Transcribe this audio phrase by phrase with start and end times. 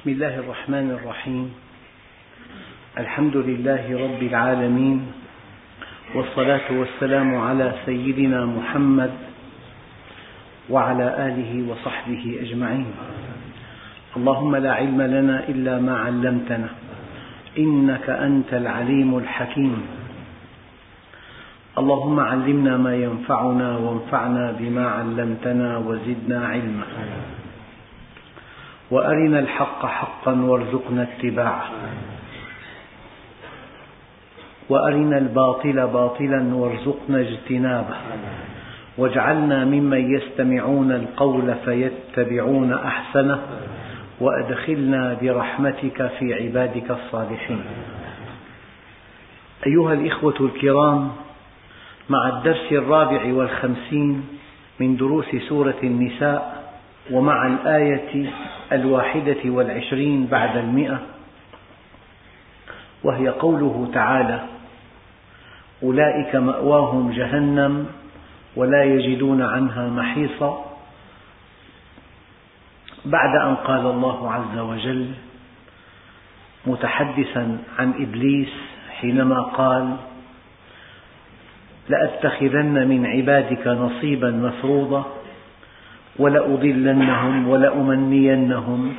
[0.00, 1.52] بسم الله الرحمن الرحيم.
[2.98, 4.98] الحمد لله رب العالمين
[6.14, 9.10] والصلاة والسلام على سيدنا محمد
[10.70, 12.86] وعلى آله وصحبه أجمعين.
[14.16, 16.68] اللهم لا علم لنا إلا ما علمتنا
[17.58, 19.82] إنك أنت العليم الحكيم.
[21.78, 26.86] اللهم علمنا ما ينفعنا وانفعنا بما علمتنا وزدنا علما.
[28.90, 31.70] وأرنا الحق حقا وارزقنا اتباعه.
[34.68, 37.96] وأرنا الباطل باطلا وارزقنا اجتنابه.
[38.98, 43.42] واجعلنا ممن يستمعون القول فيتبعون أحسنه.
[44.20, 47.64] وأدخلنا برحمتك في عبادك الصالحين.
[49.66, 51.10] أيها الإخوة الكرام
[52.08, 54.28] مع الدرس الرابع والخمسين
[54.80, 56.59] من دروس سورة النساء
[57.10, 58.30] ومع الآية
[58.72, 61.00] الواحدة والعشرين بعد المئة
[63.04, 64.40] وهي قوله تعالى
[65.82, 67.86] أولئك مأواهم جهنم
[68.56, 70.64] ولا يجدون عنها محيصا.
[73.04, 75.10] بعد أن قال الله عز وجل
[76.66, 78.52] متحدثا عن إبليس
[79.00, 79.96] حينما قال
[81.88, 85.19] لأتخذن من عبادك نصيبا مفروضا.
[86.20, 88.92] ولأضلنهم ولأمنينهم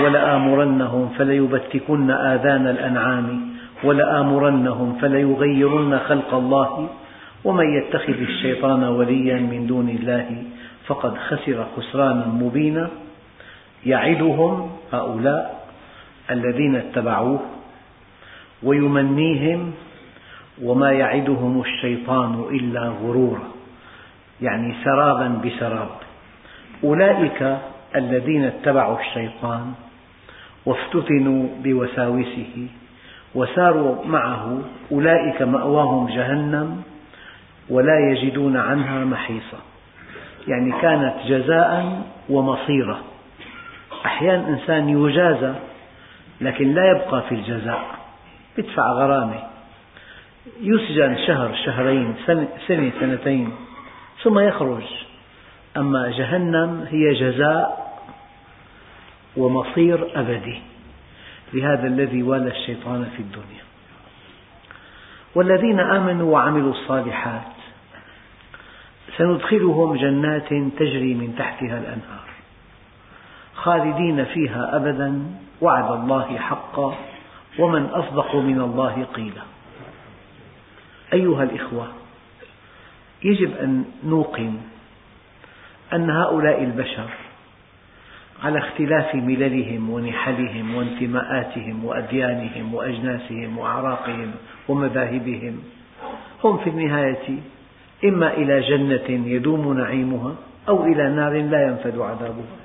[0.00, 3.26] ولآمرنهم فليبتكن آذان الأنعام
[3.84, 6.88] ولآمرنهم فليغيرن خلق الله
[7.44, 10.42] ومن يتخذ الشيطان وليا من دون الله
[10.86, 12.90] فقد خسر خسرانا مبينا
[13.86, 15.68] يعدهم هؤلاء
[16.30, 17.40] الذين اتبعوه
[18.62, 19.72] ويمنيهم
[20.62, 23.42] وما يعدهم الشيطان إلا غرورا
[24.40, 25.88] يعني سرابا بسراب
[26.84, 27.58] أولئك
[27.96, 29.72] الذين اتبعوا الشيطان
[30.66, 32.68] وافتتنوا بوساوسه
[33.34, 36.82] وساروا معه أولئك مأواهم جهنم
[37.70, 39.58] ولا يجدون عنها محيصا.
[40.48, 42.98] يعني كانت جزاء ومصيرا.
[44.06, 45.54] أحيانا إنسان يجازى
[46.40, 47.84] لكن لا يبقى في الجزاء
[48.58, 49.42] يدفع غرامة
[50.60, 52.48] يسجن شهر شهرين سنة,
[53.00, 53.50] سنتين
[54.22, 54.82] ثم يخرج.
[55.76, 57.92] أما جهنم هي جزاء
[59.36, 60.62] ومصير أبدي.
[61.52, 63.62] لهذا الذي والى الشيطان في الدنيا.
[65.34, 67.52] والذين آمنوا وعملوا الصالحات
[69.16, 72.28] سندخلهم جنات تجري من تحتها الأنهار
[73.54, 75.22] خالدين فيها أبدا
[75.60, 76.96] وعد الله حقا
[77.58, 79.42] ومن أصدق من الله قيلا.
[81.12, 81.88] أيها الإخوة
[83.24, 84.60] يجب أن نوقن
[85.94, 87.08] أن هؤلاء البشر
[88.42, 94.30] على اختلاف مللهم ونحلهم وانتماءاتهم وأديانهم وأجناسهم وأعراقهم
[94.68, 95.62] ومذاهبهم
[96.44, 97.38] هم في النهاية
[98.04, 100.34] إما إلى جنة يدوم نعيمها
[100.68, 102.56] أو إلى نار لا ينفد عذابها.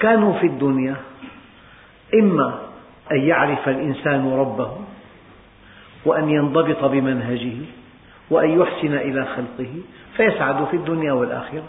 [0.00, 0.96] كانوا في الدنيا
[2.14, 2.60] إما
[3.12, 4.70] أن يعرف الإنسان ربه
[6.04, 7.56] وأن ينضبط بمنهجه
[8.30, 9.72] وأن يحسن إلى خلقه
[10.16, 11.64] فيسعد في الدنيا والآخرة.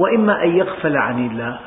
[0.00, 1.60] وإما أن يغفل عن الله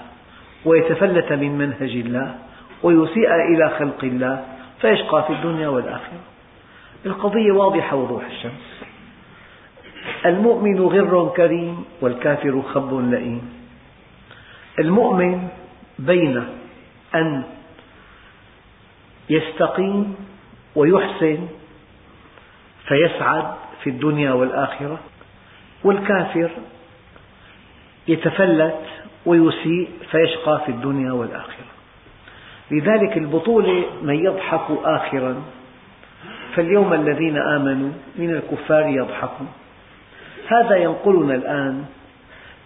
[0.66, 2.36] ويتفلت من منهج الله
[2.84, 4.46] ويسيء إلى خلق الله
[4.82, 6.22] فيشقى في الدنيا والآخرة.
[7.06, 8.84] القضية واضحة وضوح الشمس.
[10.26, 13.42] المؤمن غر كريم والكافر خب لئيم.
[14.80, 15.48] المؤمن
[16.00, 16.44] بين
[17.16, 17.44] أن
[19.30, 20.16] يستقيم
[20.76, 21.48] ويحسن
[22.88, 23.46] فيسعد
[23.84, 25.00] في الدنيا والآخرة
[25.84, 26.50] والكافر
[28.08, 28.80] يتفلت
[29.26, 31.66] ويسيء فيشقى في الدنيا والآخرة.
[32.72, 35.36] لذلك البطولة من يضحك آخرا
[36.56, 39.48] فاليوم الذين آمنوا من الكفار يضحكون.
[40.48, 41.86] هذا ينقلنا الآن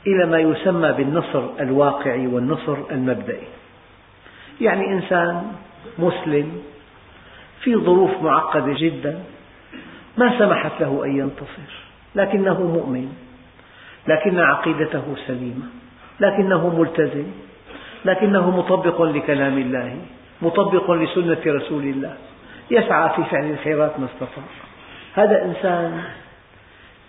[0.08, 3.48] إلى ما يسمى بالنصر الواقعي والنصر المبدئي.
[4.62, 5.52] يعني إنسان
[6.00, 6.62] مسلم
[7.62, 9.20] في ظروف معقدة جدا
[10.18, 11.72] ما سمحت له أن ينتصر
[12.16, 13.27] لكنه مؤمن.
[14.08, 15.66] لكن عقيدته سليمة
[16.20, 17.26] لكنه ملتزم
[18.06, 19.98] لكنه مطبق لكلام الله
[20.42, 22.14] مطبق لسنة رسول الله
[22.72, 24.44] يسعى في فعل الخيرات ما استطاع.
[25.16, 26.04] هذا إنسان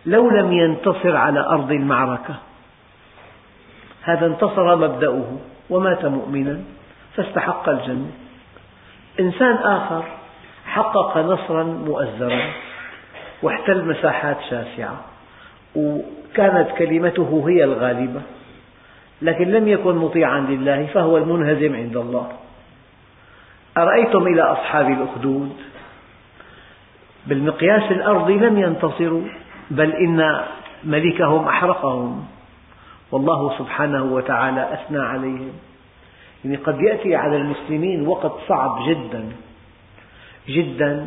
[0.07, 2.35] لو لم ينتصر على أرض المعركة
[4.03, 5.39] هذا انتصر مبدأه
[5.71, 6.61] ومات مؤمنا
[7.17, 8.11] فاستحق الجنة.
[9.21, 10.05] إنسان آخر
[10.67, 12.41] حقق نصرا مؤزرا
[13.43, 15.05] واحتل مساحات شاسعة.
[15.77, 18.21] وكانت كلمته هي الغالبة
[19.23, 22.29] لكن لم يكن مطيعا لله فهو المنهزم عند الله.
[23.77, 25.53] أرأيتم إلى أصحاب الأخدود؟
[27.27, 29.23] بالمقياس الأرضي لم ينتصروا
[29.71, 30.41] بل إن
[30.85, 32.25] ملكهم أحرقهم.
[33.13, 35.53] والله سبحانه وتعالى أثنى عليهم.
[36.45, 39.25] يعني قد يأتي على المسلمين وقت صعب جدا
[40.49, 41.07] جدا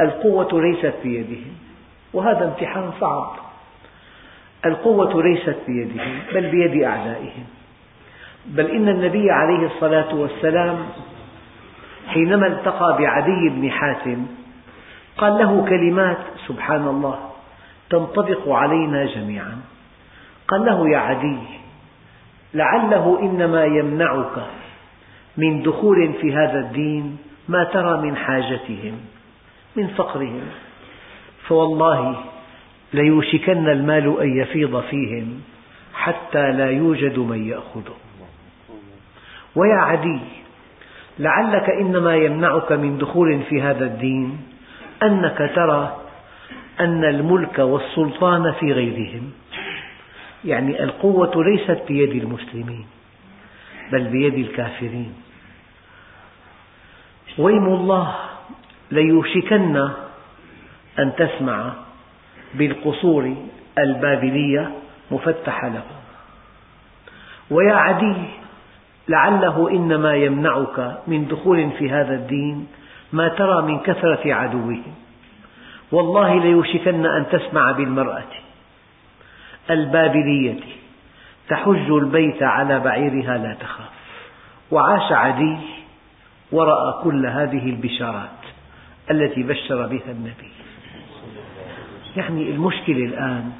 [0.00, 1.56] القوة ليست بيدهم
[2.12, 3.45] وهذا امتحان صعب.
[4.66, 7.44] القوة ليست بيدهم بل بيد أعدائهم.
[8.46, 10.78] بل إن النبي عليه الصلاة والسلام
[12.08, 14.26] حينما التقى بعدي بن حاتم
[15.18, 16.18] قال له كلمات
[16.48, 17.18] سبحان الله
[17.90, 19.60] تنطبق علينا جميعا.
[20.48, 21.38] قال له يا عدي
[22.54, 24.46] لعله إنما يمنعك
[25.36, 27.16] من دخول في هذا الدين
[27.48, 29.00] ما ترى من حاجتهم
[29.76, 30.42] من فقرهم.
[31.48, 32.16] فوالله
[32.92, 35.40] ليوشكن المال أن يفيض فيهم
[35.94, 37.96] حتى لا يوجد من يأخذه.
[39.56, 40.20] ويا عدي
[41.18, 44.38] لعلك إنما يمنعك من دخول في هذا الدين
[45.02, 45.96] أنك ترى
[46.80, 49.30] أن الملك والسلطان في غيرهم
[50.44, 52.86] يعني القوة ليست بيد المسلمين
[53.92, 55.12] بل بيد الكافرين.
[57.38, 58.14] ويم الله
[58.90, 59.76] ليوشكن
[60.98, 61.85] أن تسمع
[62.54, 63.34] بالقصور
[63.78, 64.70] البابلية
[65.10, 65.82] مفتحة له.
[67.50, 68.14] ويا عدي
[69.08, 72.66] لعله إنما يمنعك من دخول في هذا الدين
[73.12, 74.94] ما ترى من كثرة عدوهم
[75.92, 78.22] والله ليوشكن أن تسمع بالمرأة
[79.70, 80.60] البابلية.
[81.48, 83.90] تحج البيت على بعيرها لا تخاف.
[84.70, 85.56] وعاش عدي
[86.52, 88.40] ورأى كل هذه البشارات
[89.10, 90.52] التي بشر بها النبي.
[92.16, 93.52] يعني المشكلة الآن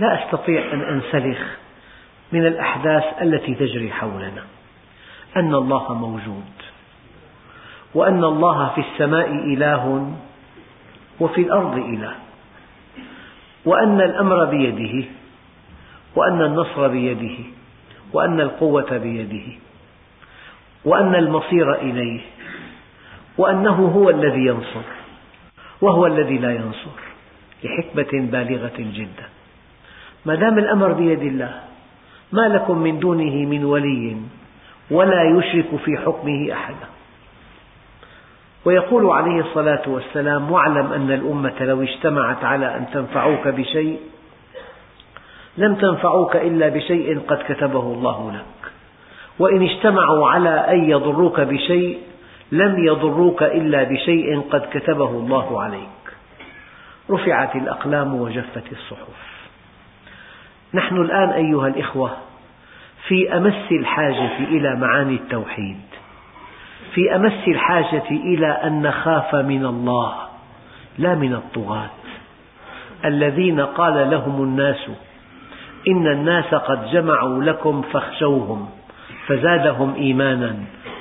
[0.00, 1.38] لا أستطيع أن أنسلخ
[2.32, 4.44] من الأحداث التي تجري حولنا.
[5.36, 6.52] أن الله موجود
[7.94, 10.12] وأن الله في السماء إله
[11.20, 12.14] وفي الأرض إله
[13.64, 15.08] وأن الأمر بيده
[16.16, 17.36] وأن النصر بيده
[18.12, 19.52] وأن القوة بيده
[20.84, 22.20] وأن المصير إليه
[23.38, 24.82] وأنه هو الذي ينصر
[25.80, 27.09] وهو الذي لا ينصر.
[27.64, 29.26] لحكمة بالغة جدا.
[30.26, 31.60] ما دام الأمر بيد الله
[32.32, 34.16] ما لكم من دونه من ولي
[34.90, 36.86] ولا يشرك في حكمه أحدا.
[38.64, 44.00] ويقول عليه الصلاة والسلام واعلم أن الأمة لو اجتمعت على أن تنفعوك بشيء
[45.56, 48.72] لم تنفعوك إلا بشيء قد كتبه الله لك.
[49.38, 51.98] وإن اجتمعوا على أن يضروك بشيء
[52.52, 55.99] لم يضروك إلا بشيء قد كتبه الله عليك.
[57.10, 59.30] رفعت الأقلام وجفت الصحف.
[60.74, 62.10] نحن الآن أيها الإخوة
[63.08, 65.80] في أمس الحاجة إلى معاني التوحيد
[66.94, 70.14] في أمس الحاجة إلى أن نخاف من الله
[70.98, 71.90] لا من الطغاة.
[73.04, 74.90] الذين قال لهم الناس
[75.88, 78.68] إن الناس قد جمعوا لكم فاخشوهم
[79.26, 80.56] فزادهم إيمانا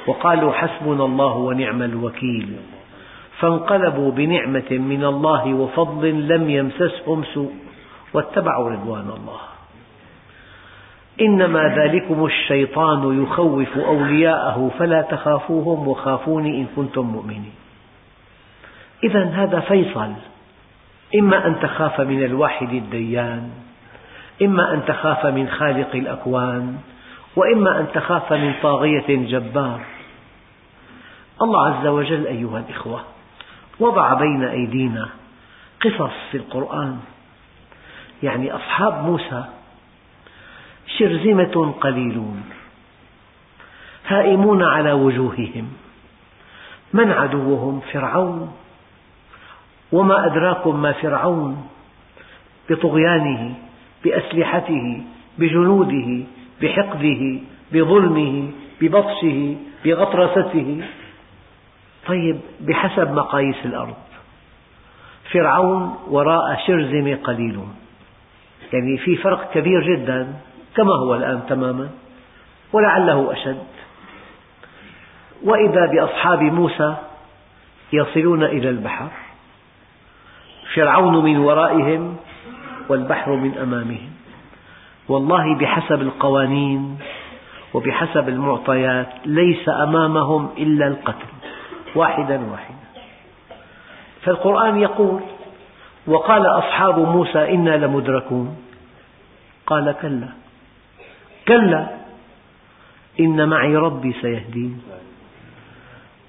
[0.08, 2.58] وقالوا حسبنا الله ونعم الوكيل.
[3.40, 7.54] فانقلبوا بنعمة من الله وفضل لم يمسسهم سوء
[8.14, 9.40] واتبعوا رضوان الله.
[11.22, 17.54] إنما ذلكم الشيطان يخوف أولياءه فلا تخافوهم وخافوني إن كنتم مؤمنين.
[19.04, 20.14] إذا هذا فيصل.
[21.16, 23.50] إما أن تخاف من الواحد الديان
[24.42, 26.78] إما أن تخاف من خالق الأكوان
[27.36, 29.80] وإما أن تخاف من طاغية جبار.
[31.42, 33.19] الله عز وجل أيها الإخوة
[33.80, 35.10] وضع بين أيدينا
[35.82, 37.00] قصص في القرآن.
[38.24, 39.44] يعني أصحاب موسى
[40.98, 42.44] شرذمة قليلون
[44.08, 45.68] هائمون على وجوههم
[46.94, 48.54] من عدوهم؟ فرعون.
[49.92, 51.68] وما أدراكم ما فرعون؟
[52.70, 53.56] بطغيانه
[54.04, 55.04] بأسلحته
[55.38, 56.24] بجنوده
[56.62, 57.40] بحقده
[57.74, 59.56] بظلمه ببطشه
[59.86, 60.84] بغطرسته.
[62.08, 63.96] طيب بحسب مقاييس الأرض.
[65.32, 67.76] فرعون وراء شرذمة قليلون
[68.74, 70.34] يعني في فرق كبير جدا
[70.76, 71.90] كما هو الآن تماما
[72.74, 73.64] ولعله أشد.
[75.44, 76.96] وإذا بأصحاب موسى
[77.94, 79.10] يصلون إلى البحر
[80.76, 82.16] فرعون من ورائهم
[82.90, 84.10] والبحر من أمامهم.
[85.10, 87.00] والله بحسب القوانين
[87.74, 91.39] وبحسب المعطيات ليس أمامهم إلا القتل.
[91.96, 92.76] واحدا واحدا.
[94.22, 95.22] فالقرآن يقول
[96.08, 98.58] وقال أصحاب موسى إنا لمدركون.
[99.68, 100.28] قال كلا.
[101.48, 101.88] كلا.
[103.20, 104.82] إن معي ربي سيهدين.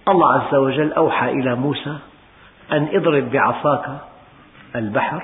[0.09, 1.97] الله عز وجل أوحى إلى موسى
[2.73, 3.87] أن اضرب بعصاك
[4.76, 5.23] البحر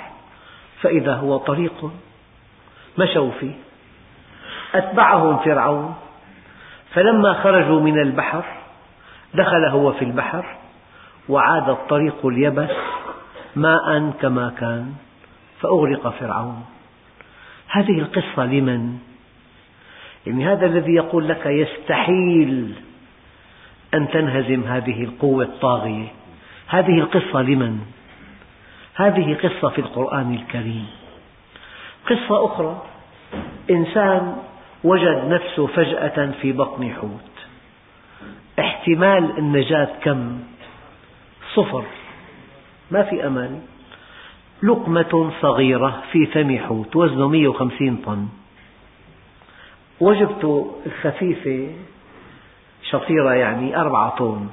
[0.81, 1.91] فإذا هو طريق
[2.99, 3.55] مشوا فيه.
[4.75, 5.95] أتبعهم فرعون.
[6.95, 8.45] فلما خرجوا من البحر
[9.37, 10.57] دخل هو في البحر
[11.29, 12.71] وعاد الطريق اليبس
[13.57, 14.93] ماء كما كان
[15.61, 16.65] فأغرق فرعون
[17.69, 18.99] هذه القصة لمن؟
[20.27, 22.75] يعني هذا الذي يقول لك يستحيل
[23.95, 26.09] أن تنهزم هذه القوة الطاغية
[26.69, 27.81] هذه القصة لمن؟
[28.95, 30.87] هذه قصة في القرآن الكريم
[32.07, 32.83] قصة أخرى
[33.71, 34.37] إنسان
[34.85, 37.36] وجد نفسه فجأة في بطن حوت
[38.87, 40.39] احتمال النجاة كم؟
[41.55, 41.85] صفر.
[42.91, 43.61] ما في أمل
[44.63, 48.29] لقمة صغيرة في فم حوت وزنه 150 طن.
[50.01, 51.71] وجبته الخفيفة
[52.91, 54.47] شطيرة يعني أربعة طن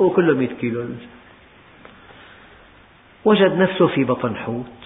[0.00, 0.84] هو كله 100 كيلو.
[3.24, 4.78] وجد نفسه في بطن حوت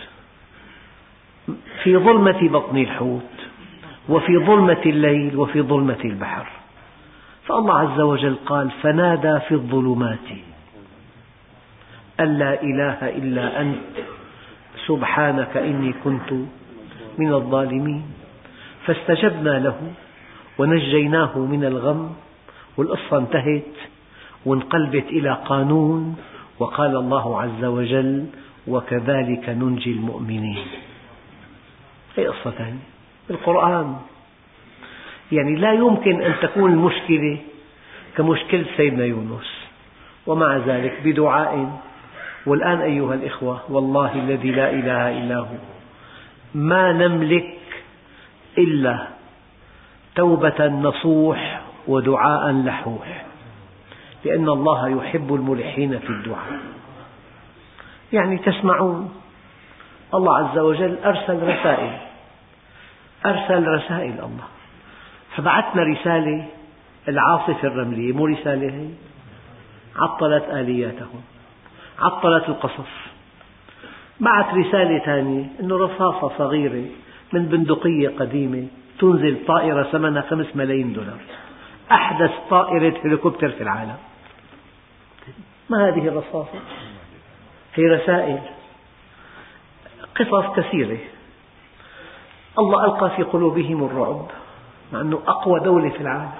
[1.83, 3.33] في ظلمة بطن الحوت
[4.09, 6.64] وفي ظلمة الليل وفي ظلمة البحر.
[7.47, 10.29] فالله عز وجل قال فنادى في الظلمات
[12.21, 13.95] أن لا إله إلا أنت
[14.87, 16.33] سبحانك إني كنت
[17.19, 18.03] من الظالمين.
[18.87, 19.77] فاستجبنا له
[20.59, 22.15] ونجيناه من الغم
[22.77, 23.75] والقصة انتهت
[24.47, 26.17] وانقلبت إلى قانون
[26.59, 28.27] وقال الله عز وجل
[28.67, 30.67] وكذلك ننجي المؤمنين.
[32.17, 32.87] هي قصة ثانية
[33.31, 33.97] القرآن.
[35.33, 37.39] يعني لا يمكن أن تكون المشكلة
[38.17, 39.65] كمشكلة سيدنا يونس.
[40.27, 41.81] ومع ذلك بدعاء.
[42.47, 45.57] والآن أيها الإخوة والله الذي لا إله إلا هو.
[46.55, 47.57] ما نملك
[48.59, 49.07] إلا
[50.15, 53.25] توبة نصوح ودعاء لحوح.
[54.25, 56.61] لأن الله يحب الملحين في الدعاء.
[58.13, 59.15] يعني تسمعون
[60.15, 61.97] الله عز وجل أرسل رسائل.
[63.27, 64.54] أرسل رسائل الله.
[65.37, 66.47] فبعثنا رسالة
[67.09, 68.89] العاصفة الرملية مو رسالة هي؟
[69.97, 71.23] عطلت آلياتهم
[71.99, 73.15] عطلت القصف
[74.21, 76.85] بعث رسالة ثانية أنه رصاصة صغيرة
[77.33, 78.67] من بندقية قديمة
[78.99, 81.19] تنزل طائرة ثمنها خمس ملايين دولار.
[81.93, 83.97] أحدث طائرة هليكوبتر في العالم.
[85.71, 86.59] ما هذه الرصاصة؟
[87.75, 88.41] هي رسائل
[90.17, 90.99] قصص كثيرة.
[92.59, 94.27] الله ألقى في قلوبهم الرعب.
[94.95, 96.31] مع أنه أقوى دولة في العالم.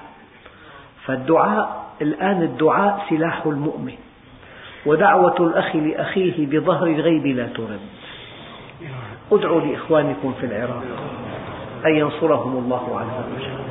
[1.05, 3.95] فالدعاء الآن الدعاء سلاح المؤمن.
[4.85, 7.79] ودعوة الأخ لأخيه بظهر الغيب لا ترد.
[9.31, 10.83] ادعوا لإخوانكم في العراق
[11.85, 13.65] أن ينصرهم الله عز وجل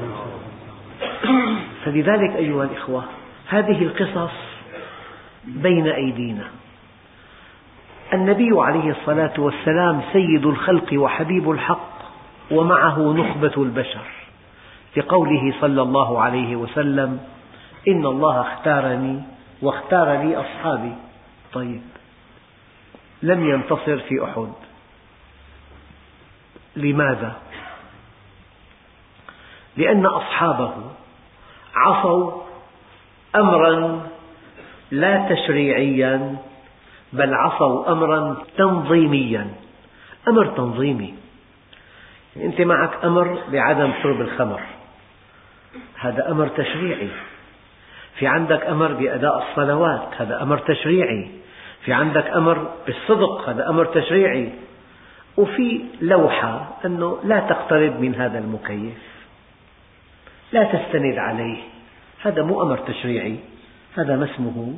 [1.84, 3.04] فلذلك أيها الإخوة
[3.48, 4.32] هذه القصص
[5.44, 6.44] بين أيدينا.
[8.12, 11.94] النبي عليه الصلاة والسلام سيد الخلق وحبيب الحق
[12.50, 14.23] ومعه نخبة البشر.
[14.96, 17.20] لقوله صلى الله عليه وسلم
[17.88, 19.22] إن الله اختارني
[19.62, 20.92] واختار لي أصحابي.
[21.52, 21.82] طيب.
[23.22, 24.52] لم ينتصر في أحد.
[26.76, 27.36] لماذا؟
[29.76, 30.74] لأن أصحابه
[31.74, 32.42] عصوا
[33.36, 34.06] أمرا
[34.90, 36.36] لا تشريعيا
[37.12, 39.54] بل عصوا أمرا تنظيميا.
[40.28, 41.14] أمر تنظيمي.
[42.36, 44.60] أنت معك أمر بعدم شرب الخمر.
[46.00, 47.08] هذا أمر تشريعي.
[48.18, 51.30] في عندك أمر بأداء الصلوات هذا أمر تشريعي.
[51.84, 54.52] في عندك أمر بالصدق هذا أمر تشريعي.
[55.36, 58.98] وفي لوحة أنه لا تقترب من هذا المكيف.
[60.52, 61.58] لا تستند عليه.
[62.22, 63.36] هذا مو أمر تشريعي.
[63.98, 64.74] هذا ما اسمه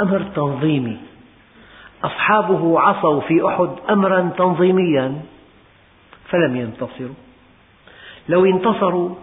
[0.00, 0.96] أمر تنظيمي.
[2.04, 5.22] أصحابه عصوا في أحد أمرا تنظيميا
[6.28, 7.14] فلم ينتصروا.
[8.28, 9.14] لو انتصروا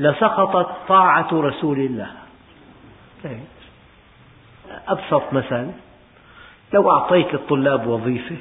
[0.00, 2.10] لسقطت طاعة رسول الله.
[4.88, 5.70] أبسط مثل
[6.72, 8.36] لو أعطيت للطلاب وظيفة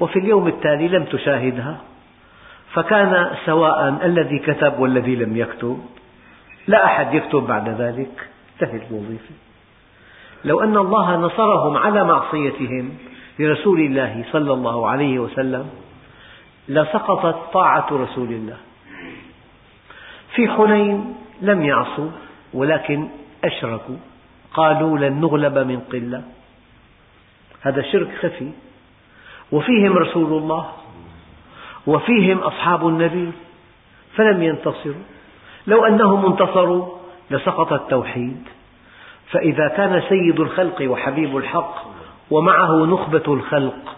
[0.00, 1.76] وفي اليوم التالي لم تشاهدها
[2.72, 5.78] فكان سواء الذي كتب والذي لم يكتب
[6.66, 9.34] لا أحد يكتب بعد ذلك انتهت الوظيفة.
[10.44, 12.98] لو أن الله نصرهم على معصيتهم
[13.38, 15.70] لرسول الله صلى الله عليه وسلم
[16.68, 18.56] لسقطت طاعة رسول الله.
[20.38, 22.10] في حنين لم يعصوا
[22.54, 23.08] ولكن
[23.44, 23.96] أشركوا.
[24.54, 26.22] قالوا لن نغلب من قلة.
[27.60, 28.50] هذا شرك خفي.
[29.52, 30.70] وفيهم رسول الله
[31.86, 33.32] وفيهم أصحاب النبي
[34.14, 35.04] فلم ينتصروا.
[35.66, 36.86] لو أنهم انتصروا
[37.30, 38.42] لسقط التوحيد.
[39.30, 41.74] فإذا كان سيد الخلق وحبيب الحق
[42.30, 43.96] ومعه نخبة الخلق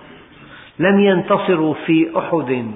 [0.78, 2.70] لم ينتصروا في أحد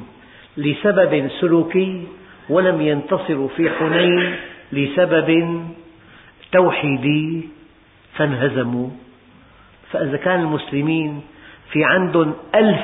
[0.56, 2.06] لسبب سلوكي
[2.48, 4.36] ولم ينتصروا في حنين
[4.72, 5.60] لسبب
[6.52, 7.48] توحيدي
[8.16, 8.88] فانهزموا.
[9.90, 11.22] فإذا كان المسلمين
[11.72, 12.80] في عندهم ألف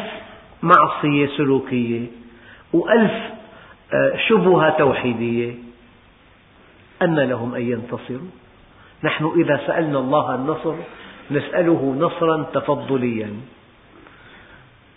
[0.63, 2.07] معصية سلوكية
[2.73, 3.13] وألف
[3.93, 5.55] آه، شبهة توحيدية
[7.03, 8.31] أن لهم أن ينتصروا.
[9.05, 10.75] نحن إذا سألنا الله النصر
[11.31, 13.31] نسأله نصرا تفضليا.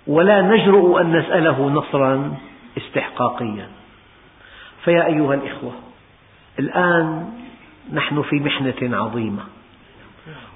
[0.08, 2.38] ولا نجرؤ أن نسأله نصرا
[2.78, 3.83] استحقاقيا.
[4.84, 5.72] فيا أيها الإخوة
[6.60, 7.34] الآن
[7.94, 9.44] نحن في محنة عظيمة.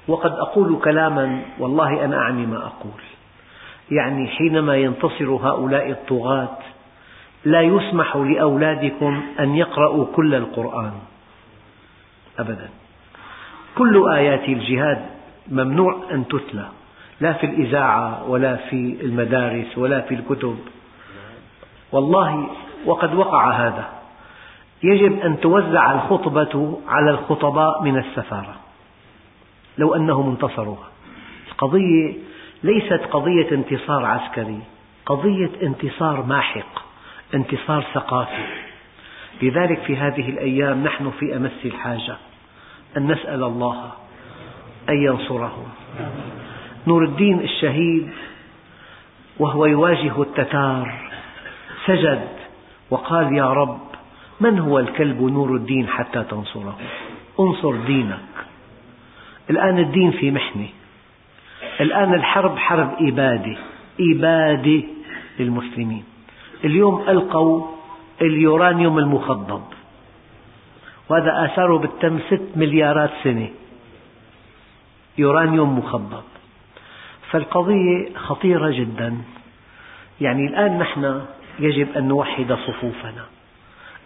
[0.08, 3.02] وقد أقول كلاما والله أنا أعني ما أقول.
[3.92, 6.58] يعني حينما ينتصر هؤلاء الطغاة
[7.46, 10.92] لا يسمح لأولادكم أن يقرأوا كل القرآن.
[12.40, 12.70] أبدا.
[13.78, 15.06] كل آيات الجهاد
[15.48, 16.68] ممنوع أن تتلى
[17.22, 20.60] لا في الإذاعة ولا في المدارس ولا في الكتب.
[21.92, 22.50] والله
[22.86, 23.97] وقد وقع هذا.
[24.84, 28.56] يجب أن توزع الخطبة على الخطباء من السفارة.
[29.78, 30.78] لو أنهم انتصروا
[31.52, 32.14] القضية
[32.64, 34.60] ليست قضية انتصار عسكري
[35.06, 36.84] قضية انتصار ماحق
[37.34, 38.68] انتصار ثقافي.
[39.42, 42.16] لذلك في هذه الأيام نحن في أمس الحاجة
[42.98, 43.92] أن نسأل الله
[44.90, 45.68] أن ينصرهم
[46.88, 48.10] نور الدين الشهيد
[49.40, 50.94] وهو يواجه التتار
[51.86, 52.28] سجد
[52.90, 53.87] وقال يا رب
[54.40, 56.78] من هو الكلب نور الدين حتى تنصره؟
[57.40, 58.20] انصر دينك.
[59.50, 60.68] الآن الدين في محنة
[61.80, 63.58] الآن الحرب حرب إبادة.
[64.00, 64.84] إبادة
[65.40, 66.04] للمسلمين.
[66.64, 67.68] اليوم ألقوا
[68.22, 69.64] اليورانيوم المخضب.
[71.10, 73.50] وهذا آثاره بالتم ست مليارات سنة.
[75.18, 76.24] يورانيوم مخضب.
[77.32, 79.18] فالقضية خطيرة جدا.
[80.22, 81.22] يعني الآن نحن
[81.60, 83.26] يجب أن نوحد صفوفنا.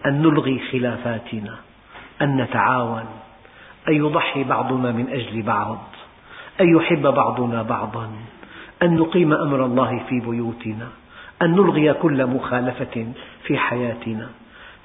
[0.06, 1.56] أن نلغي خلافاتنا
[2.22, 3.06] أن نتعاون
[3.88, 5.84] أن يضحي بعضنا من أجل بعض
[6.62, 8.10] أن يحب بعضنا بعضا
[8.84, 10.88] أن نقيم أمر الله في بيوتنا
[11.42, 13.08] أن نلغي كل مخالفة
[13.44, 14.30] في حياتنا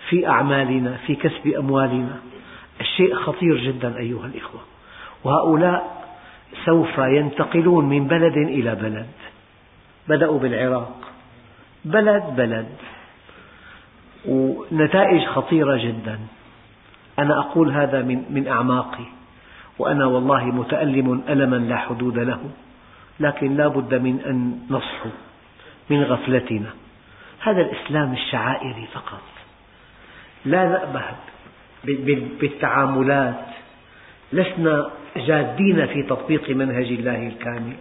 [0.09, 2.17] في أعمالنا في كسب أموالنا.
[2.81, 4.61] الشيء خطير جدا أيها الإخوة.
[5.25, 6.07] وهؤلاء
[6.65, 9.07] سوف ينتقلون من بلد إلى بلد.
[10.09, 11.01] بدأوا بالعراق.
[11.85, 12.69] بلد بلد.
[14.73, 16.19] ونتائج خطيرة جدا.
[17.19, 19.05] أنا أقول هذا من, من أعماقي.
[19.79, 22.41] وأنا والله متألم ألما لا حدود له.
[23.21, 25.09] لكن لا بد من أن نصحو
[25.91, 26.71] من غفلتنا.
[27.43, 29.23] هذا الإسلام الشعائري فقط.
[30.45, 31.05] لا نأبه
[32.41, 33.45] بالتعاملات.
[34.33, 37.77] لسنا جادين في تطبيق منهج الله الكامل.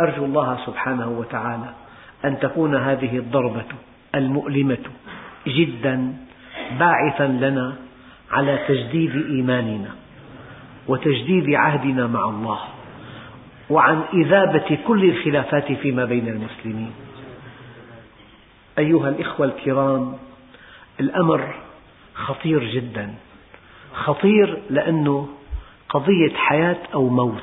[0.00, 1.70] أرجو الله سبحانه وتعالى
[2.24, 3.64] أن تكون هذه الضربة
[4.14, 4.84] المؤلمة
[5.46, 6.14] جدا
[6.78, 7.76] باعثا لنا
[8.30, 9.90] على تجديد إيماننا
[10.88, 12.60] وتجديد عهدنا مع الله
[13.70, 16.92] وعن إذابة كل الخلافات فيما بين المسلمين.
[18.78, 20.18] أيها الإخوة الكرام
[21.00, 21.54] الأمر
[22.14, 23.14] خطير جدا.
[23.94, 25.28] خطير لأنه
[25.88, 27.42] قضية حياة أو موت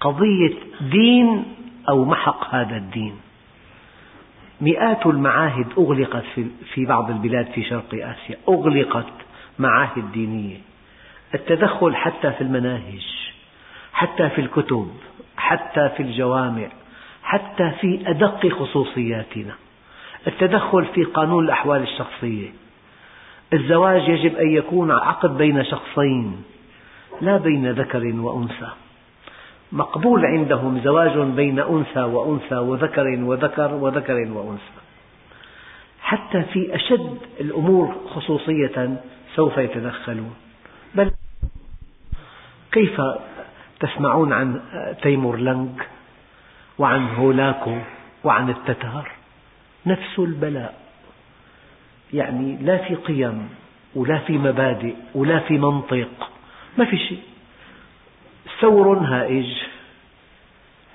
[0.00, 1.44] قضية دين
[1.88, 3.14] أو محق هذا الدين.
[4.60, 6.24] مئات المعاهد أغلقت
[6.74, 8.36] في بعض البلاد في شرق آسيا.
[8.48, 9.12] أغلقت
[9.58, 10.56] معاهد دينية.
[11.34, 13.06] التدخل حتى في المناهج
[13.92, 14.90] حتى في الكتب
[15.36, 16.68] حتى في الجوامع
[17.22, 19.54] حتى في أدق خصوصياتنا.
[20.26, 22.48] التدخل في قانون الأحوال الشخصية.
[23.52, 26.44] الزواج يجب أن يكون عقد بين شخصين
[27.20, 28.70] لا بين ذكر وأنثى.
[29.72, 34.80] مقبول عندهم زواج بين أنثى وأنثى وذكر وذكر وذكر وأنثى.
[36.00, 38.96] حتى في أشد الأمور خصوصية
[39.34, 40.34] سوف يتدخلون.
[40.94, 41.10] بل
[42.72, 43.00] كيف
[43.80, 44.60] تسمعون عن
[45.02, 45.82] تيمور لنج
[46.78, 47.78] وعن هولاكو
[48.24, 49.10] وعن التتار؟
[49.86, 50.74] نفس البلاء.
[52.12, 53.48] يعني لا في قيم
[53.94, 56.30] ولا في مبادئ ولا في منطق.
[56.78, 57.22] ما في شيء.
[58.60, 59.46] ثور هائج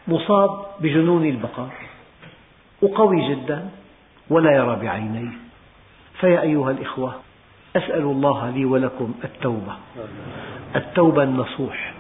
[0.08, 1.70] مصاب بجنون البقر
[2.82, 3.70] وقوي جدا
[4.30, 5.32] ولا يرى بعينيه.
[6.20, 7.16] فيا أيها الإخوة
[7.76, 9.74] أسأل الله لي ولكم التوبة
[10.76, 11.94] التوبة النصوح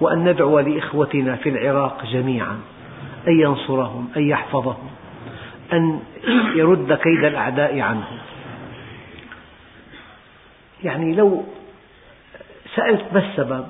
[0.00, 2.60] وأن ندعو لإخوتنا في العراق جميعا
[3.28, 4.90] أن ينصرهم أن يحفظهم
[5.72, 6.00] أن
[6.56, 8.18] يرد كيد الأعداء عنهم.
[10.84, 11.44] يعني لو
[12.76, 13.66] سألت ما السبب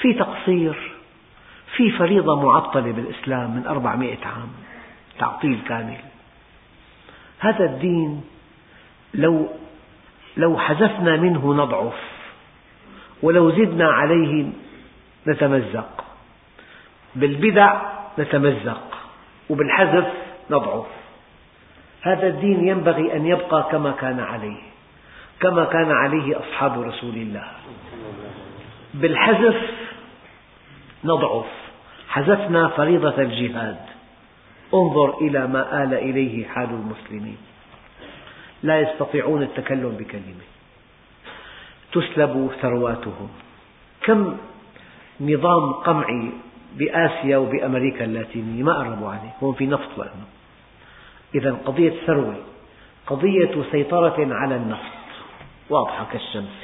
[0.00, 0.92] في تقصير
[1.76, 4.48] في فريضة معطلة بالإسلام من أربعمائة عام
[5.18, 5.96] تعطيل كامل.
[7.38, 8.24] هذا الدين
[9.14, 9.48] لو
[10.36, 12.00] لو حذفنا منه نضعف
[13.22, 14.46] ولو زدنا عليه
[15.26, 16.04] نتمزق.
[17.16, 17.80] بالبدع
[18.18, 18.98] نتمزق
[19.50, 20.12] وبالحذف
[20.50, 20.86] نضعف.
[22.02, 24.62] هذا الدين ينبغي أن يبقى كما كان عليه
[25.40, 27.48] كما كان عليه أصحاب رسول الله.
[28.94, 29.85] بالحذف
[31.06, 31.46] نضعف.
[32.08, 33.78] حذفنا فريضة الجهاد.
[34.74, 37.36] انظر إلى ما آل إليه حال المسلمين.
[38.62, 40.46] لا يستطيعون التكلم بكلمة.
[41.92, 43.28] تسلب ثرواتهم.
[44.02, 44.36] كم
[45.20, 46.30] نظام قمعي
[46.76, 49.32] بآسيا وبأمريكا اللاتينية؟ ما قربوا عليه.
[49.42, 50.26] هون في نفط لأنه
[51.34, 52.36] إذا قضية ثروة
[53.06, 54.96] قضية سيطرة على النفط.
[55.70, 56.58] واضحة كالشمس.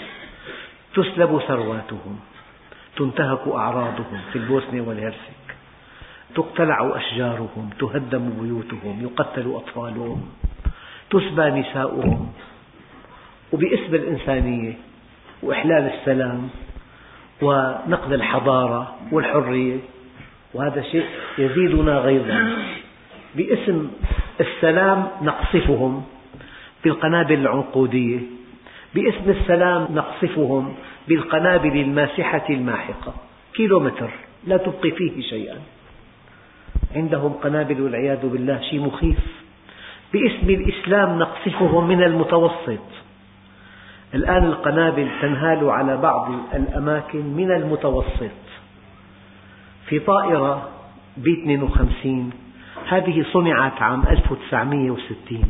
[0.95, 2.21] تسلب ثرواتهم.
[2.97, 5.43] تنتهك أعراضهم في البوسنة والهرسك.
[6.35, 10.23] تقتلع أشجارهم تهدم بيوتهم يقتل أطفالهم
[11.11, 12.33] تسبى نساؤهم.
[13.53, 14.73] وباسم الإنسانية
[15.43, 16.49] وإحلال السلام
[17.43, 19.77] ونقد الحضارة والحرية
[20.55, 21.07] وهذا شيء
[21.39, 22.53] يزيدنا غيظا.
[23.35, 23.91] باسم
[24.41, 26.05] السلام نقصفهم
[26.85, 28.19] بالقنابل العنقودية.
[28.95, 30.75] باسم السلام نقصفهم
[31.09, 33.15] بالقنابل الماسحة الماحقة.
[33.55, 34.11] كيلومتر.
[34.47, 35.57] لا تبقي فيه شيئا.
[36.97, 39.19] عندهم قنابل والعياذ بالله شيء مخيف.
[40.13, 42.87] باسم الإسلام نقصفهم من المتوسط.
[44.15, 48.43] الآن القنابل تنهال على بعض الأماكن من المتوسط.
[49.87, 50.69] في طائرة
[51.17, 52.31] بي 52
[52.89, 55.43] هذه صنعت عام 1960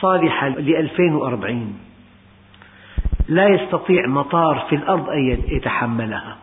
[0.00, 1.78] صالحة ل 2040
[3.28, 6.36] لا يستطيع مطار في الأرض أن يتحملها.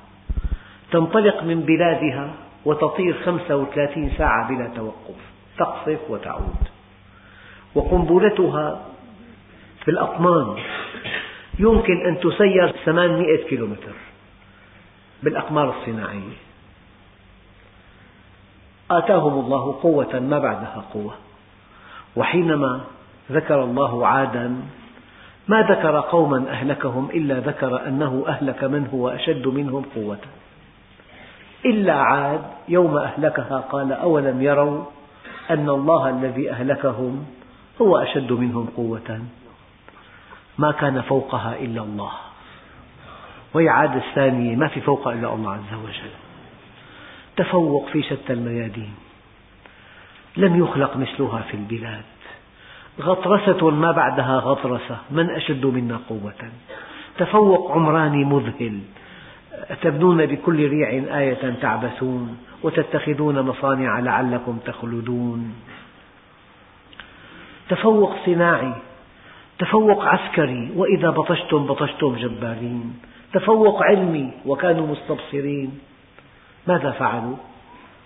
[0.92, 2.34] تنطلق من بلادها
[2.66, 5.16] وتطير 35 ساعة بلا توقف
[5.58, 6.68] تقصف وتعود.
[7.76, 8.86] وقنبلتها
[9.84, 10.56] في الأطنان
[11.60, 13.94] يمكن أن تسير 800 كيلومتر
[15.24, 16.38] بالأقمار الصناعية.
[18.92, 21.14] آتاهم الله قوة ما بعدها قوة.
[22.16, 22.82] وحينما
[23.32, 24.62] ذكر الله عادا
[25.50, 30.20] ما ذكر قوما أهلكهم إلا ذكر أنه أهلك من هو أشد منهم قوة.
[31.66, 34.86] إلا عاد يوم أهلكها قال أولم يروا
[35.50, 37.26] أن الله الذي أهلكهم
[37.82, 39.22] هو أشد منهم قوة.
[40.58, 42.12] ما كان فوقها إلا الله.
[43.54, 46.12] وهي عاد الثانية ما في فوقها إلا الله عز وجل.
[47.38, 48.94] تفوق في شتى الميادين.
[50.38, 52.19] لم يخلق مثلها في البلاد.
[53.02, 56.52] غطرسة ما بعدها غطرسة من أشد منا قوة؟
[57.18, 58.80] تفوق عمراني مذهل
[59.70, 65.56] أتبنون بكل ريع آية تعبثون وتتخذون مصانع لعلكم تخلدون.
[67.70, 68.74] تفوق صناعي
[69.60, 73.00] تفوق عسكري وإذا بطشتم بطشتم جبارين.
[73.34, 75.80] تفوق علمي وكانوا مستبصرين.
[76.68, 77.38] ماذا فعلوا؟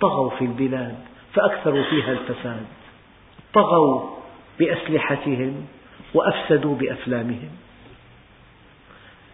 [0.01, 0.95] طغوا في البلاد
[1.33, 2.65] فأكثروا فيها الفساد.
[3.53, 4.22] طغوا
[4.59, 5.65] بأسلحتهم
[6.13, 7.49] وأفسدوا بأفلامهم.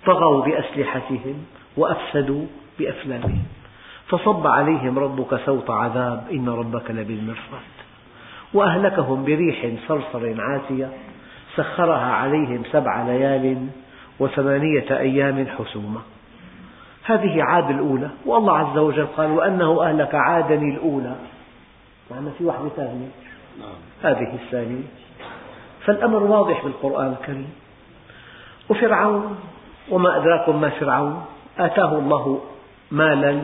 [0.06, 1.46] طغوا بأسلحتهم
[1.78, 2.46] وأفسدوا
[2.80, 3.44] بأفلامهم.
[4.08, 7.80] فصب عليهم ربك سوط عذاب إن ربك لبالمرصاد.
[8.54, 10.90] وأهلكهم بريح صرصر عاتية
[11.56, 13.68] سخرها عليهم سبع ليال
[14.20, 16.02] وثمانية أيام حسوما
[17.06, 21.16] هذه عاد الأولى والله عز وجل قال وأنه أهلك عادا الأولى.
[22.12, 23.08] معنى في واحدة ثانية.
[24.04, 24.84] هذه الثانية.
[25.86, 27.54] فالأمر واضح بالقرآن الكريم.
[28.70, 29.40] وفرعون
[29.90, 31.26] وما أدراكم ما فرعون
[31.58, 32.42] آتاه الله
[32.92, 33.42] مالا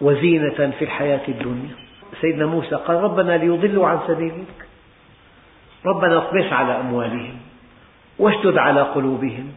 [0.00, 1.74] وزينة في الحياة الدنيا.
[2.20, 4.66] سيدنا موسى قال ربنا ليضلوا عن سبيلك.
[5.86, 7.36] ربنا اطمس على أموالهم
[8.18, 9.52] واشدد على قلوبهم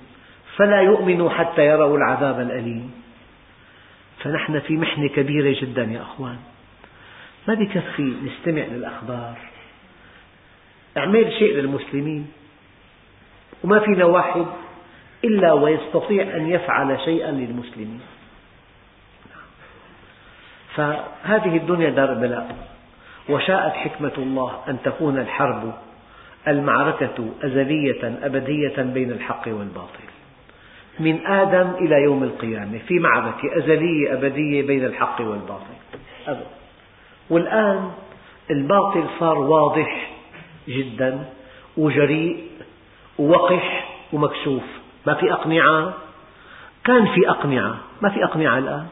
[0.56, 2.92] فلا يؤمنوا حتى يروا العذاب الأليم.
[4.24, 6.38] فنحن في محنة كبيرة جدا يا أخوان.
[7.48, 9.57] ما بكفي نستمع للأخبار؟
[10.98, 12.32] اعمل شيء للمسلمين.
[13.64, 14.46] وما فينا واحد
[15.24, 18.02] إلا ويستطيع أن يفعل شيئا للمسلمين.
[20.76, 22.56] فهذه الدنيا دار بلاء.
[23.30, 25.74] وشاءت حكمة الله أن تكون الحرب
[26.48, 30.08] المعركة أزلية أبدية بين الحق والباطل.
[31.00, 35.74] من آدم إلى يوم القيامة في معركة أزلية أبدية بين الحق والباطل.
[37.30, 37.92] والآن
[38.52, 40.17] الباطل صار واضح
[40.68, 41.26] جدا
[41.78, 42.44] وجريء
[43.20, 44.64] ووقح ومكشوف
[45.08, 45.94] ما في أقنعة؟
[46.84, 47.78] كان في أقنعة.
[48.02, 48.86] ما في أقنعة الآن.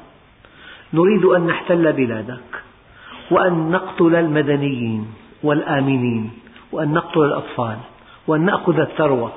[0.94, 2.64] نريد أن نحتل بلادك
[3.32, 6.32] وأن نقتل المدنيين والآمنين
[6.72, 7.78] وأن نقتل الأطفال
[8.28, 9.34] وأن نأخذ الثروة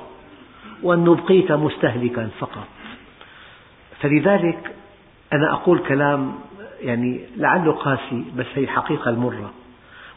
[0.83, 2.68] وأن نبقيك مستهلكا فقط.
[4.01, 4.74] فلذلك
[5.33, 6.35] أنا أقول كلام
[6.81, 9.51] يعني لعله قاسي بس هي الحقيقة المرة.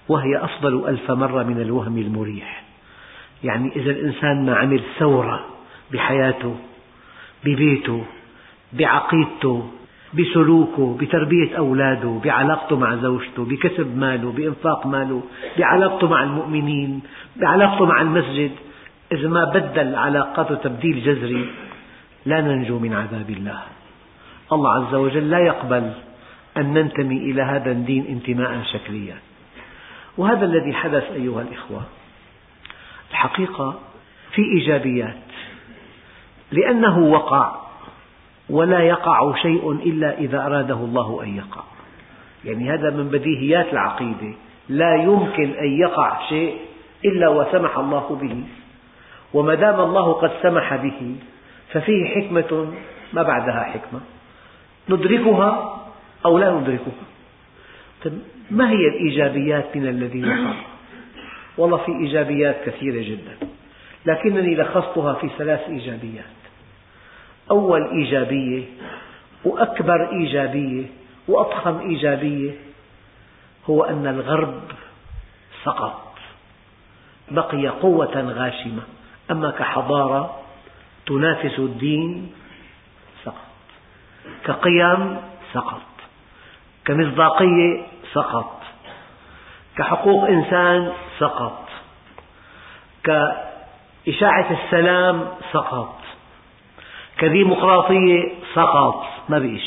[0.10, 2.64] وهي أفضل ألف مرة من الوهم المريح.
[3.44, 5.46] يعني إذا الإنسان ما عمل ثورة
[5.92, 6.56] بحياته
[7.46, 8.04] ببيته
[8.74, 9.72] بعقيدته
[10.14, 15.24] بسلوكه بتربية أولاده بعلاقته مع زوجته بكسب ماله بإنفاق ماله
[15.58, 17.02] بعلاقته مع المؤمنين
[17.36, 18.52] بعلاقته مع المسجد
[19.12, 21.50] إذا ما بدل علاقاته تبديل جذري
[22.26, 23.62] لا ننجو من عذاب الله.
[24.52, 25.92] الله عز وجل لا يقبل
[26.58, 29.16] أن ننتمي إلى هذا الدين انتماء شكليا.
[30.17, 31.82] وهذا الذي حدث أيها الإخوة
[33.12, 33.80] الحقيقة
[34.32, 35.17] في إيجابيات
[36.52, 37.56] لأنه وقع
[38.50, 41.62] ولا يقع شيء إلا إذا أراده الله أن يقع.
[42.45, 44.34] يعني هذا من بديهيات العقيدة
[44.69, 46.58] لا يمكن أن يقع شيء
[47.06, 48.43] إلا وسمح الله به.
[49.34, 51.15] وما دام الله قد سمح به
[51.74, 52.74] ففيه حكمة
[53.13, 54.02] ما بعدها حكمة.
[54.89, 55.82] ندركها
[56.26, 57.06] أو لا ندركها؟
[58.52, 60.54] ما هي الإيجابيات من الذي وقع
[61.58, 63.48] والله في إيجابيات كثيرة جدا
[64.06, 66.26] لكنني لخصتها في ثلاث إيجابيات.
[67.52, 68.64] أول إيجابية
[69.46, 70.86] وأكبر إيجابية
[71.28, 72.52] وأضخم إيجابية
[73.70, 74.62] هو أن الغرب
[75.64, 76.12] سقط.
[77.32, 78.82] بقي قوة غاشمة.
[79.32, 80.40] أما كحضارة
[81.06, 82.32] تنافس الدين
[83.26, 83.52] سقط.
[84.46, 85.18] كقيم
[85.54, 85.82] سقط.
[86.86, 88.62] كمصداقية سقط
[89.78, 91.69] كحقوق إنسان سقط
[93.04, 95.95] كإشاعة السلام سقط
[97.17, 99.60] كديمقراطية سقط ما بقي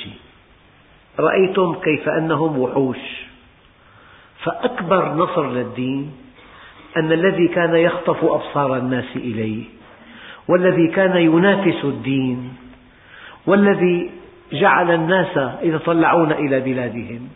[1.18, 3.24] رأيتم كيف أنهم وحوش.
[4.44, 6.12] فأكبر نصر للدين
[6.96, 9.64] أن الذي كان يخطف أبصار الناس إليه
[10.48, 12.56] والذي كان ينافس الدين
[13.46, 14.10] والذي
[14.52, 17.28] جعل الناس يتطلعون إلى بلادهم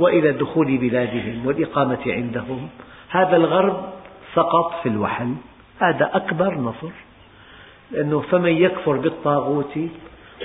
[0.00, 2.68] وإلى دخول بلادهم والإقامة عندهم.
[3.10, 3.84] هذا الغرب
[4.34, 5.34] سقط في الوحل.
[5.80, 6.90] هذا أكبر نصر.
[7.90, 9.78] لأنه فمن يكفر بالطاغوت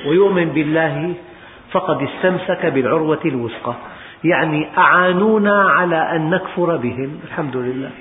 [0.08, 1.14] ويؤمن بالله
[1.72, 3.74] فقد استمسك بالعروة الوثقى.
[4.24, 7.20] يعني أعانونا على أن نكفر بهم.
[7.24, 7.92] الحمد لله.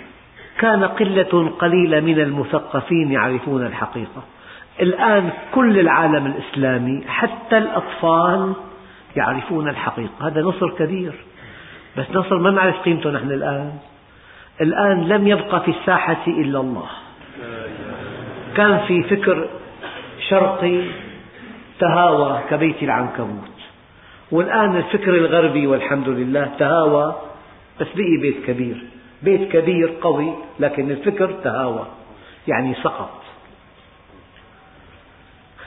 [0.59, 4.23] كان قلة قليلة من المثقفين يعرفون الحقيقة.
[4.81, 8.53] الآن كل العالم الإسلامي حتى الأطفال
[9.17, 10.29] يعرفون الحقيقة.
[10.29, 11.13] هذا نصر كبير.
[11.99, 13.73] بس نصر ما نعرف قيمته نحن الآن.
[14.61, 16.87] الآن لم يبقى في الساحة إلا الله.
[18.57, 19.49] كان في فكر
[20.29, 20.81] شرقي
[21.79, 23.55] تهاوى كبيت العنكبوت.
[24.33, 27.15] والآن الفكر الغربي والحمد لله تهاوى
[27.81, 28.85] بس بقي بيت كبير.
[29.23, 31.87] بيت كبير قوي لكن الفكر تهاوى.
[32.49, 33.21] يعني سقط.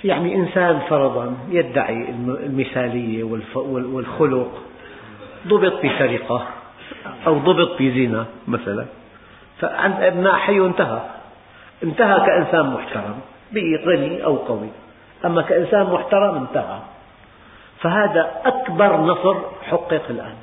[0.04, 2.10] يعني إنسان فرضا يدعي
[2.46, 3.24] المثالية
[3.56, 4.64] والخلق.
[5.48, 6.48] ضبط بسرقة
[7.28, 8.86] أو ضبط بزنا مثلا.
[9.60, 11.02] فعند أبناء حي انتهى.
[11.84, 13.20] انتهى كإنسان محترم
[13.52, 14.70] بقي غني أو قوي.
[15.26, 16.80] أما كإنسان محترم انتهى.
[17.80, 20.36] فهذا أكبر نصر حقق الآن.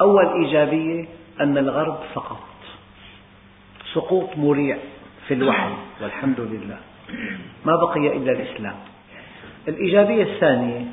[0.00, 1.04] أول إيجابية
[1.40, 2.40] أن الغرب سقط.
[3.94, 4.76] سقوط مريع
[5.28, 6.78] في الوحي والحمد لله.
[7.64, 8.76] ما بقي إلا الإسلام.
[9.68, 10.86] الإيجابية الثانية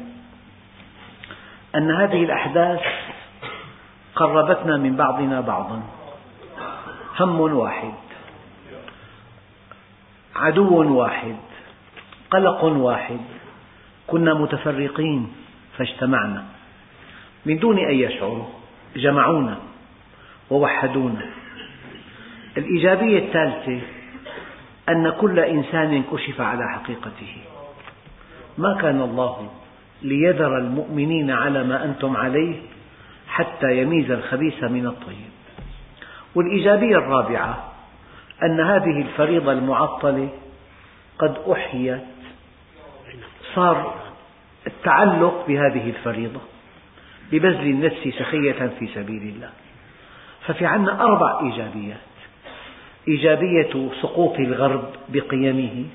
[1.75, 2.81] أن هذه الأحداث
[4.15, 5.81] قربتنا من بعضنا بعضا.
[7.19, 7.93] هم واحد
[10.35, 11.35] عدو واحد
[12.31, 13.19] قلق واحد.
[14.07, 15.33] كنا متفرقين
[15.77, 16.45] فاجتمعنا.
[17.45, 18.45] من دون أن يشعروا
[18.95, 19.57] جمعونا
[20.49, 21.25] ووحدونا.
[22.57, 23.81] الإيجابية الثالثة
[24.89, 27.37] أن كل إنسان كشف على حقيقته.
[28.57, 29.49] ما كان الله
[30.03, 32.55] ليذر المؤمنين على ما أنتم عليه
[33.27, 35.31] حتى يميز الخبيث من الطيب.
[36.35, 37.71] والإيجابية الرابعة
[38.43, 40.29] أن هذه الفريضة المعطلة
[41.19, 42.01] قد أحيت
[43.55, 43.95] صار
[44.67, 46.39] التعلق بهذه الفريضة
[47.31, 49.49] ببذل النفس سخية في سبيل الله.
[50.47, 51.97] ففي عنا أربع إيجابيات.
[53.07, 55.85] إيجابية سقوط الغرب بقيمه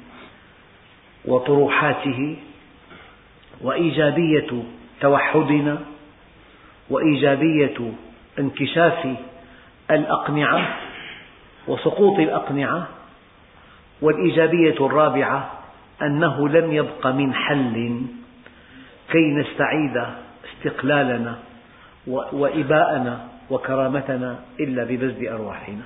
[1.25, 2.37] وطروحاته
[3.61, 4.63] وإيجابية
[5.01, 5.79] توحدنا
[6.91, 7.93] وإيجابية
[8.39, 9.17] انكشاف
[9.91, 10.77] الأقنعة
[11.69, 12.89] وسقوط الأقنعة
[14.03, 15.51] والإيجابية الرابعة
[16.03, 18.03] أنه لم يبق من حل
[19.13, 20.05] كي نستعيد
[20.45, 21.39] استقلالنا
[22.07, 25.83] وإباءنا وكرامتنا إلا ببذل أرواحنا.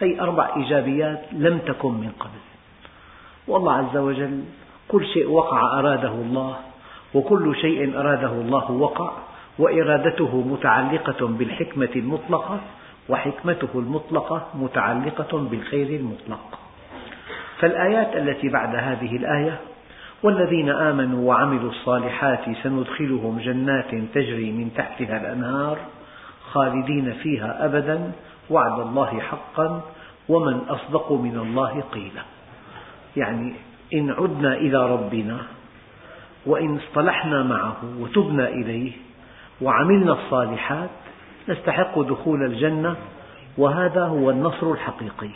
[0.00, 2.40] هذه أربع إيجابيات لم تكن من قبل.
[3.46, 4.44] والله عز وجل
[4.88, 6.56] كل شيء وقع أراده الله
[7.14, 9.12] وكل شيء أراده الله وقع
[9.58, 12.60] وإرادته متعلقة بالحكمة المطلقة
[13.08, 16.58] وحكمته المطلقة متعلقة بالخير المطلق.
[17.58, 19.60] فالآيات التي بعد هذه الآية
[20.22, 25.78] والذين آمنوا وعملوا الصالحات سندخلهم جنات تجري من تحتها الأنهار
[26.52, 28.12] خالدين فيها أبدا
[28.50, 29.80] وعد الله حقا
[30.28, 32.22] ومن أصدق من الله قيلا.
[33.16, 33.54] يعني
[33.92, 35.38] إن عدنا إلى ربنا
[36.46, 38.92] وإن اصطلحنا معه وتبنا إليه
[39.60, 40.90] وعملنا الصالحات
[41.48, 42.96] نستحق دخول الجنة
[43.58, 45.30] وهذا هو النصر الحقيقي.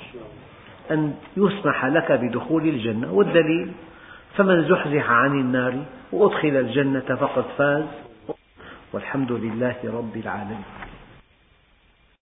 [0.90, 3.12] أن يسمح لك بدخول الجنة.
[3.12, 3.72] والدليل
[4.36, 5.74] فمن زحزح عن النار
[6.12, 7.84] وأدخل الجنة فقد فاز.
[8.92, 10.87] والحمد لله رب العالمين.